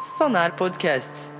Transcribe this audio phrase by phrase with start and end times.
[0.00, 1.34] Sonar Podcasts.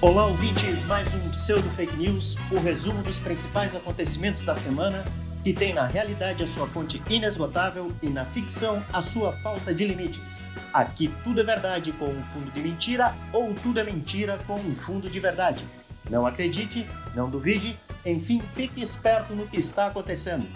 [0.00, 0.84] Olá, ouvintes!
[0.84, 5.04] Mais um Pseudo Fake News, o resumo dos principais acontecimentos da semana,
[5.44, 9.84] que tem na realidade a sua fonte inesgotável e na ficção a sua falta de
[9.84, 10.44] limites.
[10.72, 14.74] Aqui tudo é verdade com um fundo de mentira ou tudo é mentira com um
[14.74, 15.64] fundo de verdade.
[16.10, 16.84] Não acredite,
[17.14, 20.48] não duvide, enfim, fique esperto no que está acontecendo.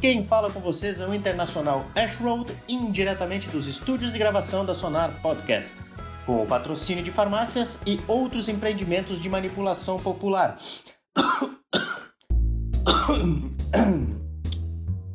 [0.00, 4.74] Quem fala com vocês é o internacional Ash Road, indiretamente dos estúdios de gravação da
[4.74, 5.80] Sonar Podcast,
[6.26, 10.58] com o patrocínio de farmácias e outros empreendimentos de manipulação popular.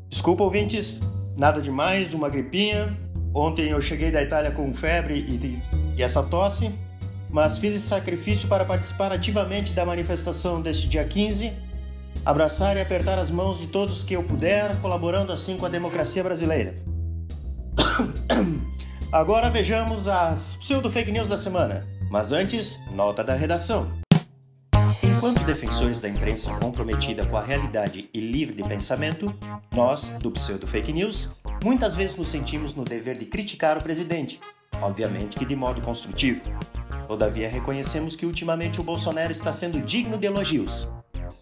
[0.09, 0.99] Desculpa, ouvintes,
[1.37, 2.97] nada demais, uma gripinha.
[3.35, 5.61] Ontem eu cheguei da Itália com febre e,
[5.95, 6.73] e essa tosse,
[7.29, 11.70] mas fiz esse sacrifício para participar ativamente da manifestação deste dia 15
[12.25, 16.23] abraçar e apertar as mãos de todos que eu puder, colaborando assim com a democracia
[16.23, 16.75] brasileira.
[19.11, 21.85] Agora vejamos as pseudo-fake news da semana.
[22.09, 23.89] Mas antes, nota da redação.
[25.03, 29.33] Enquanto defensores da imprensa comprometida com a realidade e livre de pensamento,
[29.71, 31.29] nós, do pseudo-fake news,
[31.63, 34.39] muitas vezes nos sentimos no dever de criticar o presidente,
[34.81, 36.41] obviamente que de modo construtivo.
[37.07, 40.89] Todavia, reconhecemos que ultimamente o Bolsonaro está sendo digno de elogios.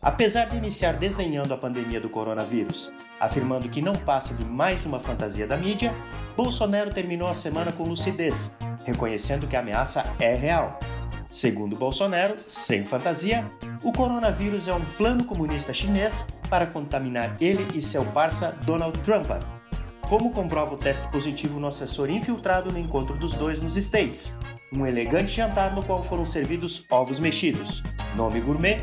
[0.02, 5.00] Apesar de iniciar desdenhando a pandemia do coronavírus, afirmando que não passa de mais uma
[5.00, 5.94] fantasia da mídia,
[6.36, 8.52] Bolsonaro terminou a semana com lucidez,
[8.86, 10.80] reconhecendo que a ameaça é real.
[11.30, 13.50] Segundo Bolsonaro, sem fantasia,
[13.84, 19.30] o coronavírus é um plano comunista chinês para contaminar ele e seu parça Donald Trump,
[20.10, 24.36] como comprova o teste positivo no assessor infiltrado no encontro dos dois nos States,
[24.74, 27.84] um elegante jantar no qual foram servidos ovos mexidos,
[28.16, 28.82] nome gourmet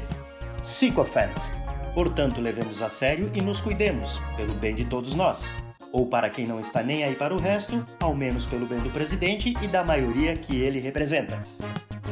[0.67, 1.53] Sycophant.
[1.95, 5.49] Portanto, levemos a sério e nos cuidemos, pelo bem de todos nós.
[5.93, 8.91] Ou para quem não está nem aí para o resto, ao menos pelo bem do
[8.91, 11.41] presidente e da maioria que ele representa.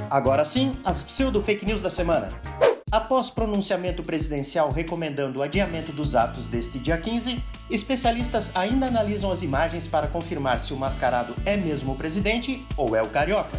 [0.08, 2.30] Agora sim, as pseudo-fake news da semana.
[2.92, 9.42] Após pronunciamento presidencial recomendando o adiamento dos atos deste dia 15, especialistas ainda analisam as
[9.42, 13.58] imagens para confirmar se o mascarado é mesmo o presidente ou é o carioca.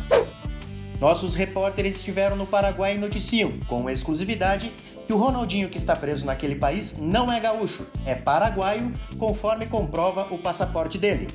[0.99, 4.71] Nossos repórteres estiveram no Paraguai e noticiam, com exclusividade,
[5.05, 10.27] que o Ronaldinho que está preso naquele país não é gaúcho, é paraguaio, conforme comprova
[10.31, 11.27] o passaporte dele.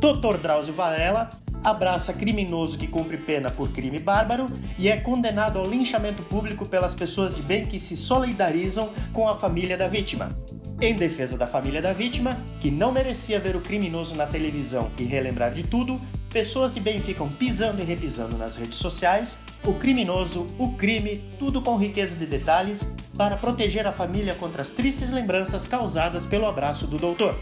[0.00, 0.38] Dr.
[0.38, 1.30] Drauzio Varela
[1.62, 4.46] abraça criminoso que cumpre pena por crime bárbaro
[4.78, 9.36] e é condenado ao linchamento público pelas pessoas de bem que se solidarizam com a
[9.36, 10.36] família da vítima.
[10.80, 15.04] Em defesa da família da vítima, que não merecia ver o criminoso na televisão e
[15.04, 15.98] relembrar de tudo,
[16.34, 21.62] pessoas de bem ficam pisando e repisando nas redes sociais, o criminoso, o crime, tudo
[21.62, 26.88] com riqueza de detalhes, para proteger a família contra as tristes lembranças causadas pelo abraço
[26.88, 27.38] do doutor.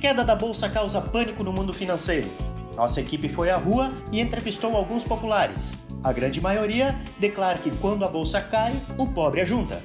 [0.00, 2.28] Queda da bolsa causa pânico no mundo financeiro.
[2.74, 5.78] Nossa equipe foi à rua e entrevistou alguns populares.
[6.02, 9.80] A grande maioria declara que quando a bolsa cai, o pobre ajunta.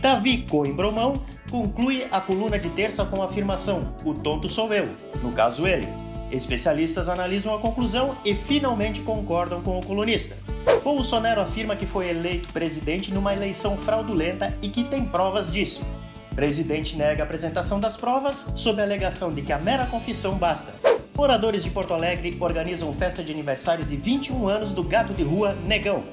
[0.00, 4.88] Davi Coimbromão conclui a coluna de terça com a afirmação: O tonto sou eu,
[5.22, 6.03] no caso ele.
[6.30, 10.36] Especialistas analisam a conclusão e finalmente concordam com o colunista.
[10.82, 15.86] Bolsonaro afirma que foi eleito presidente numa eleição fraudulenta e que tem provas disso.
[16.34, 20.74] Presidente nega a apresentação das provas sob a alegação de que a mera confissão basta.
[21.16, 25.56] Moradores de Porto Alegre organizam festa de aniversário de 21 anos do gato de rua
[25.64, 26.04] Negão.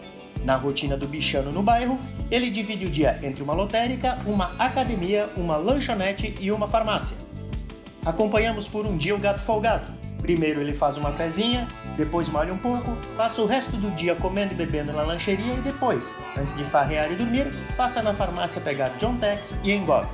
[0.46, 5.28] Na rotina do bichano no bairro, ele divide o dia entre uma lotérica, uma academia,
[5.36, 7.18] uma lanchonete e uma farmácia.
[8.06, 10.01] Acompanhamos por um dia o gato folgado.
[10.22, 11.68] Primeiro ele faz uma fezinha,
[11.98, 15.62] depois malha um pouco, passa o resto do dia comendo e bebendo na lancheria e
[15.62, 20.10] depois, antes de farrear e dormir, passa na farmácia pegar John Tex e engove.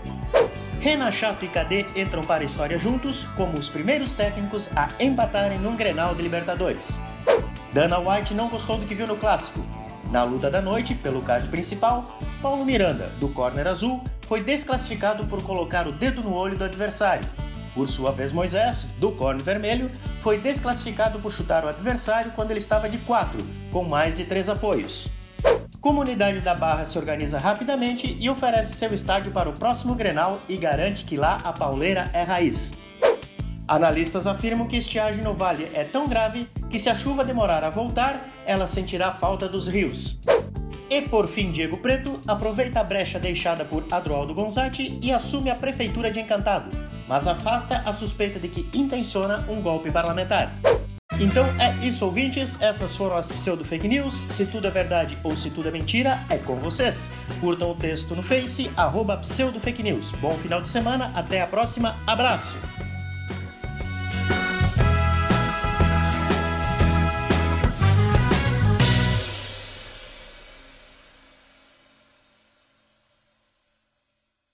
[0.79, 5.59] Renan Chato e Cadê entram para a história juntos como os primeiros técnicos a empatarem
[5.59, 7.01] num Grenal de Libertadores.
[7.73, 9.65] Dana White não gostou do que viu no clássico.
[10.11, 15.43] Na luta da noite, pelo card principal, Paulo Miranda, do corner azul, foi desclassificado por
[15.43, 17.27] colocar o dedo no olho do adversário,
[17.77, 19.87] por sua vez, Moisés, do corno vermelho,
[20.23, 23.39] foi desclassificado por chutar o adversário quando ele estava de 4,
[23.71, 25.07] com mais de 3 apoios.
[25.79, 30.57] Comunidade da Barra se organiza rapidamente e oferece seu estádio para o próximo Grenal e
[30.57, 32.73] garante que lá a pauleira é raiz.
[33.67, 37.69] Analistas afirmam que estiagem no vale é tão grave que se a chuva demorar a
[37.69, 40.17] voltar, ela sentirá falta dos rios.
[40.89, 45.55] E por fim, Diego Preto aproveita a brecha deixada por Adroaldo Gonzatti e assume a
[45.55, 46.71] prefeitura de Encantado,
[47.07, 50.53] mas afasta a suspeita de que intenciona um golpe parlamentar.
[51.19, 52.61] Então é isso, ouvintes.
[52.61, 54.23] Essas foram as pseudo fake news.
[54.29, 57.09] Se tudo é verdade ou se tudo é mentira, é com vocês.
[57.39, 60.11] Curtam o texto no Face, arroba pseudo fake news.
[60.13, 62.57] Bom final de semana, até a próxima, abraço!